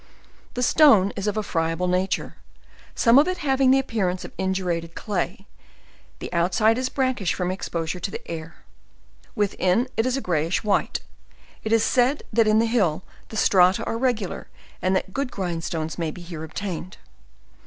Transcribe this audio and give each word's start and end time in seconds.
The 0.55 0.63
stone 0.63 1.13
is 1.15 1.27
of 1.27 1.37
friable 1.45 1.87
nature^ 1.87 2.33
some 2.95 3.19
of 3.19 3.27
it 3.27 3.37
having 3.45 3.69
the 3.69 3.77
appearance 3.77 4.23
LEWIS 4.23 4.33
AND 4.39 4.55
CLARKE. 4.55 4.65
183 4.65 4.87
t)f 4.87 4.87
indurated 4.87 4.95
clay; 4.95 5.47
the 6.17 6.33
outside 6.33 6.79
is 6.79 6.89
blackish 6.89 7.35
from 7.35 7.51
exposure 7.51 7.99
to 7.99 8.09
the 8.09 8.27
air; 8.27 8.63
within 9.35 9.87
it 9.95 10.07
is 10.07 10.17
a 10.17 10.19
grayish 10.21 10.63
white; 10.63 11.01
it 11.63 11.71
is 11.71 11.83
said 11.83 12.23
that 12.33 12.47
in 12.47 12.57
the 12.57 12.65
hill 12.65 13.03
the 13.29 13.37
strata 13.37 13.83
are 13.85 13.99
regular 13.99 14.47
and 14.81 14.95
that 14.95 15.13
good 15.13 15.31
grindstones 15.31 15.99
may 15.99 16.09
be 16.09 16.23
here 16.23 16.43
obtained. 16.43 16.97